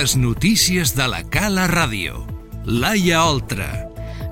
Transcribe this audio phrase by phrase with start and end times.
[0.00, 2.22] Les notícies de la Cala Ràdio.
[2.64, 3.66] Laia Oltra.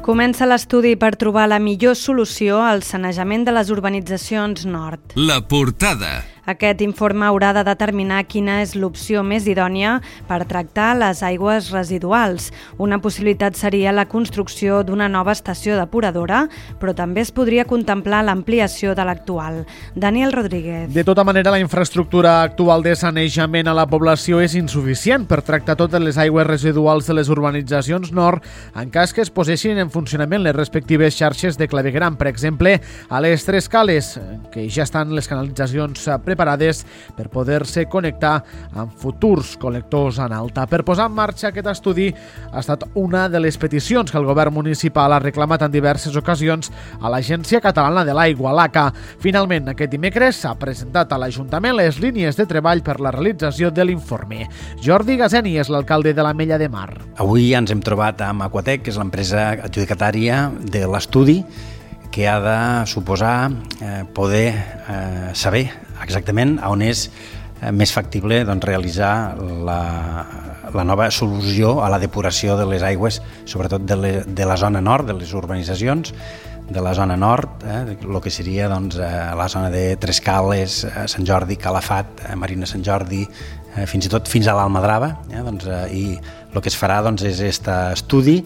[0.06, 5.12] Comença l'estudi per trobar la millor solució al sanejament de les urbanitzacions nord.
[5.20, 6.22] La portada.
[6.48, 12.46] Aquest informe haurà de determinar quina és l'opció més idònia per tractar les aigües residuals.
[12.80, 16.46] Una possibilitat seria la construcció d'una nova estació depuradora,
[16.80, 19.58] però també es podria contemplar l'ampliació de l'actual.
[19.92, 20.88] Daniel Rodríguez.
[20.94, 25.76] De tota manera, la infraestructura actual de sanejament a la població és insuficient per tractar
[25.76, 28.40] totes les aigües residuals de les urbanitzacions nord
[28.72, 32.16] en cas que es posessin en funcionament les respectives xarxes de clavegram.
[32.16, 32.78] Per exemple,
[33.10, 34.14] a les Tres Cales,
[34.48, 36.84] que ja estan les canalitzacions preparades preparades
[37.16, 38.36] per poder-se connectar
[38.78, 40.66] amb futurs col·lectors en alta.
[40.70, 42.08] Per posar en marxa aquest estudi
[42.52, 46.70] ha estat una de les peticions que el govern municipal ha reclamat en diverses ocasions
[47.00, 48.86] a l'Agència Catalana de l'Aigua, l'ACA.
[49.22, 53.88] Finalment, aquest dimecres s'ha presentat a l'Ajuntament les línies de treball per la realització de
[53.88, 54.46] l'informe.
[54.84, 56.92] Jordi Gazeni és l'alcalde de la Mella de Mar.
[57.18, 61.42] Avui ens hem trobat amb Aquatec, que és l'empresa adjudicatària de l'estudi
[62.10, 64.54] que ha de suposar eh, poder
[64.88, 65.68] eh, saber
[66.04, 69.80] exactament on és eh, més factible doncs, realitzar la,
[70.74, 74.82] la nova solució a la depuració de les aigües, sobretot de, le, de la zona
[74.84, 76.14] nord, de les urbanitzacions,
[76.68, 81.06] de la zona nord, eh, el que seria doncs, eh, la zona de Trescales, eh,
[81.08, 85.42] Sant Jordi, Calafat, eh, Marina Sant Jordi, eh, fins i tot fins a l'Almadrava, eh,
[85.44, 86.04] doncs, eh, i
[86.52, 88.42] el que es farà doncs, és aquest estudi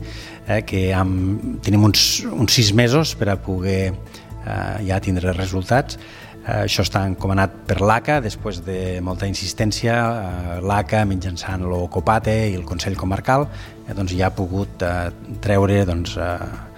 [0.47, 5.98] eh, que amb, tenim uns, uns sis mesos per a poder eh, ja tindre resultats
[6.43, 12.67] això està encomanat per l'ACA, després de molta insistència, eh, l'ACA mitjançant l'OCOPATE i el
[12.67, 15.11] Consell Comarcal eh, doncs ja ha pogut eh,
[15.45, 16.69] treure doncs, eh,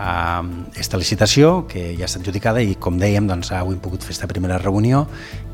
[0.00, 4.30] aquesta licitació que ja està adjudicada i com dèiem doncs, avui hem pogut fer aquesta
[4.30, 5.04] primera reunió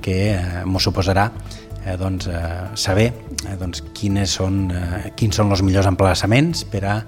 [0.02, 1.32] que eh, ens suposarà
[1.82, 6.84] eh, doncs, eh, saber eh, doncs, quines són, eh, quins són els millors emplaçaments per
[6.86, 7.00] a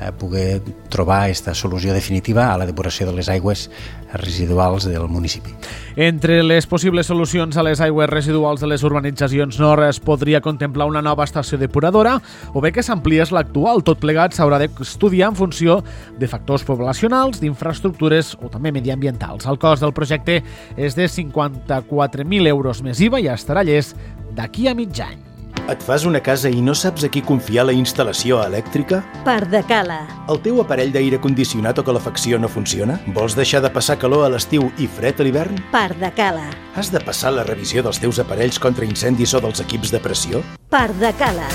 [0.00, 3.68] eh, poder trobar aquesta solució definitiva a la depuració de les aigües
[4.14, 5.50] residuals del municipi.
[5.96, 10.86] Entre les possibles solucions a les aigües residuals de les urbanitzacions nord es podria contemplar
[10.90, 12.20] una nova estació depuradora
[12.52, 13.82] o bé que s'ampliés l'actual.
[13.82, 15.82] Tot plegat s'haurà d'estudiar en funció
[16.18, 19.46] de factors poblacionals, d'infraestructures o també mediambientals.
[19.46, 20.42] El cost del projecte
[20.76, 23.98] és de 54.000 euros més IVA i estarà llest
[24.34, 25.33] d'aquí a mig any.
[25.64, 28.98] Et fas una casa i no saps a qui confiar la instal·lació elèctrica?
[29.24, 30.02] Pardacala.
[30.28, 32.98] El teu aparell d'aire condicionat o calefacció no funciona?
[33.16, 35.56] Vols deixar de passar calor a l'estiu i fred a l'hivern?
[35.72, 36.50] Pardacala.
[36.76, 40.44] Has de passar la revisió dels teus aparells contra incendis o dels equips de pressió?
[40.68, 41.48] Pardacala.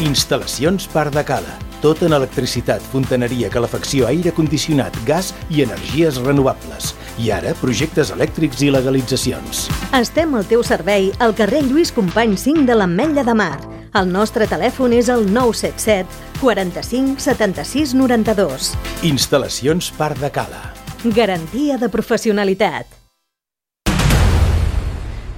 [0.00, 1.58] Instal·lacions Pardacala.
[1.84, 6.94] Tot en electricitat, fontaneria, calefacció, aire condicionat, gas i energies renovables.
[7.20, 9.66] I ara, projectes elèctrics i legalitzacions.
[9.98, 13.58] Estem al teu servei al carrer Lluís Company 5 de l'Ametlla de Mar.
[14.00, 18.70] El nostre telèfon és el 977 45 76 92.
[19.10, 20.62] Instal·lacions Parc de Cala.
[21.04, 22.99] Garantia de professionalitat.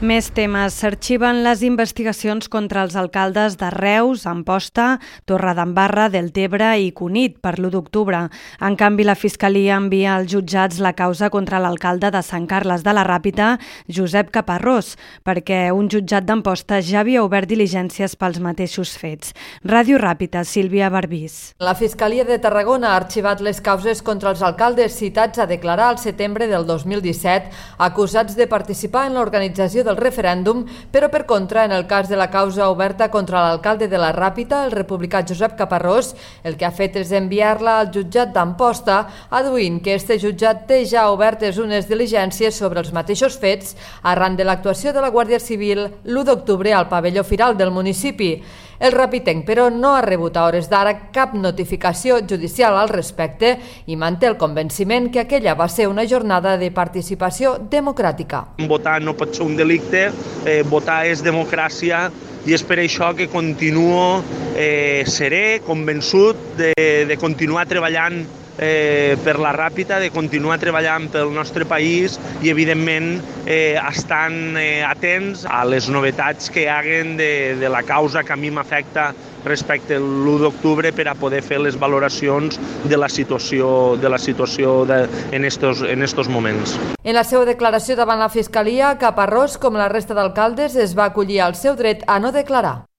[0.03, 0.75] Més temes.
[0.75, 4.97] S'arxiven les investigacions contra els alcaldes de Reus, Amposta,
[5.31, 8.25] Torredembarra, Deltebre i Cunit per l'1 d'octubre.
[8.67, 12.95] En canvi, la Fiscalia envia als jutjats la causa contra l'alcalde de Sant Carles de
[12.99, 13.53] la Ràpita,
[13.87, 19.31] Josep Caparrós, perquè un jutjat d'Amposta ja havia obert diligències pels mateixos fets.
[19.63, 21.55] Ràdio Ràpita, Sílvia Barbís.
[21.63, 26.03] La Fiscalia de Tarragona ha arxivat les causes contra els alcaldes citats a declarar al
[26.03, 31.73] setembre del 2017 acusats de participar en l'organització del del referèndum, però per contra, en
[31.77, 36.15] el cas de la causa oberta contra l'alcalde de la Ràpita, el republicà Josep Caparrós,
[36.43, 41.11] el que ha fet és enviar-la al jutjat d'Amposta, aduint que este jutjat té ja
[41.13, 46.25] obertes unes diligències sobre els mateixos fets arran de l'actuació de la Guàrdia Civil l'1
[46.25, 48.37] d'octubre al pavelló firal del municipi.
[48.83, 53.53] El Rapitenc, però, no ha rebut a hores d'ara cap notificació judicial al respecte
[53.87, 58.41] i manté el convenciment que aquella va ser una jornada de participació democràtica.
[58.67, 62.07] Votar no pot ser un delicte, eh, votar és democràcia
[62.47, 64.23] i és per això que continuo
[64.59, 66.73] eh, seré, convençut de,
[67.09, 68.23] de continuar treballant
[68.59, 73.15] eh, per la Ràpita, de continuar treballant pel nostre país i, evidentment,
[73.47, 78.35] eh, estan eh, atents a les novetats que hi haguen de, de la causa que
[78.35, 79.13] a mi m'afecta
[79.45, 84.19] respecte a l'1 d'octubre per a poder fer les valoracions de la situació, de la
[84.19, 85.03] situació de,
[85.33, 86.79] en, estos, en estos moments.
[87.03, 91.43] En la seva declaració davant la Fiscalia, Caparrós, com la resta d'alcaldes, es va acollir
[91.43, 92.92] al seu dret a no declarar.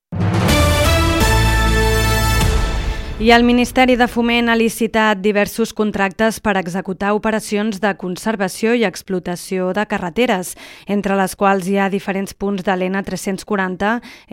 [3.19, 8.88] I el Ministeri de Foment ha licitat diversos contractes per executar operacions de conservació i
[8.88, 10.56] explotació de carreteres,
[10.89, 13.92] entre les quals hi ha diferents punts de l'ENA 340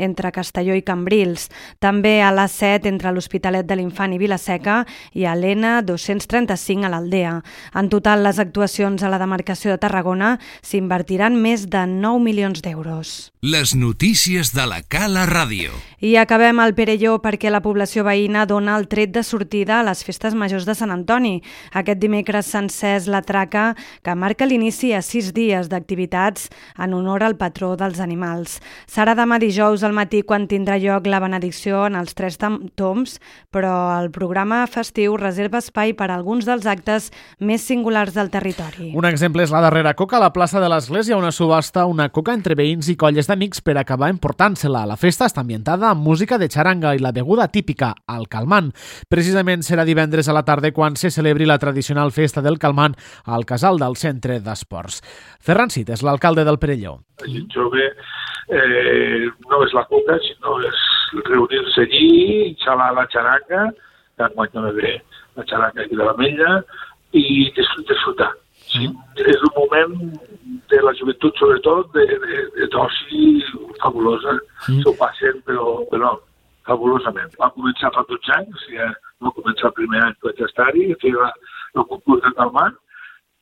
[0.08, 4.78] entre Castelló i Cambrils, també a l'A7 entre l'Hospitalet de l'Infant i Vilaseca
[5.12, 7.36] i a l'ENA 235 a l'Aldea.
[7.76, 13.28] En total, les actuacions a la demarcació de Tarragona s'invertiran més de 9 milions d'euros.
[13.44, 15.76] Les notícies de la Cala Ràdio.
[16.00, 20.04] I acabem al Perelló perquè la població veïna dona el tret de sortida a les
[20.06, 21.40] festes majors de Sant Antoni.
[21.72, 23.74] Aquest dimecres s'ha encès la traca
[24.04, 28.58] que marca l'inici a sis dies d'activitats en honor al patró dels animals.
[28.90, 33.16] Serà demà dijous al matí quan tindrà lloc la benedicció en els tres toms,
[33.50, 38.92] però el programa festiu reserva espai per a alguns dels actes més singulars del territori.
[38.94, 42.34] Un exemple és la darrera coca a la plaça de l'Església, una subhasta, una coca
[42.36, 44.84] entre veïns i colles d'amics per acabar emportant-se-la.
[44.90, 48.59] La festa està ambientada amb música de xaranga i la beguda típica, el calmant.
[49.08, 53.46] Precisament serà divendres a la tarda quan se celebri la tradicional festa del calmant al
[53.48, 55.00] casal del centre d'esports.
[55.40, 56.98] Ferran Cid és l'alcalde del Perelló.
[57.24, 60.84] La gent jove eh, no és la coca, sinó és
[61.30, 63.70] reunir-se allí, xalar la xaranga,
[64.16, 64.98] que enguany no ve
[65.36, 66.60] la xaranga aquí de la Mella,
[67.16, 68.30] i disfrutar.
[68.70, 68.86] Sí,
[69.26, 69.94] és un moment
[70.70, 73.40] de la joventut, sobretot, de, de, de d'oci
[73.82, 74.36] fabulosa.
[74.68, 74.82] Mm.
[74.84, 75.10] S'ho però
[76.70, 77.32] fabulosament.
[77.42, 78.90] Va començar fa 12 anys, ja
[79.24, 82.78] va començar el primer any que vaig estar-hi, fer el concurs de Calmant.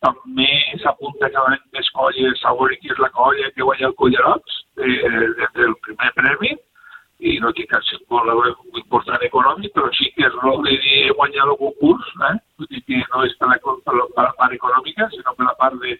[0.06, 0.48] També
[0.82, 4.92] s'apunta cada any més colles, Sabori, que és la colla que guanya el Collerots, de,
[5.40, 6.52] de, del primer premi,
[7.18, 8.30] i no tinc cap símbol
[8.78, 10.76] important econòmic, però sí que és el de
[11.18, 12.36] guanyar el concurs, eh?
[12.60, 15.80] Vull dir que no és per la, per la part econòmica, sinó per la part
[15.82, 15.96] de,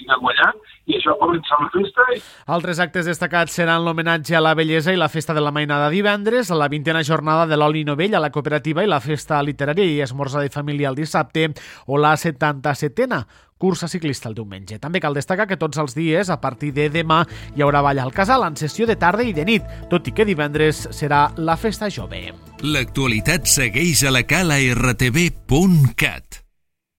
[0.00, 0.52] tinc guanyar,
[0.90, 2.06] i això comença la festa.
[2.16, 2.22] I...
[2.56, 6.50] Altres actes destacats seran l'homenatge a la bellesa i la festa de la mainada divendres,
[6.50, 10.42] la vintena jornada de l'oli novell a la cooperativa i la festa literària i esmorza
[10.42, 11.50] de família el dissabte,
[11.86, 13.24] o la 77a
[13.60, 14.78] cursa ciclista el diumenge.
[14.80, 17.20] També cal destacar que tots els dies, a partir de demà,
[17.54, 20.24] hi haurà ball al casal en sessió de tarda i de nit, tot i que
[20.24, 22.30] divendres serà la festa jove.
[22.64, 26.39] L'actualitat segueix a la cala rtv.cat.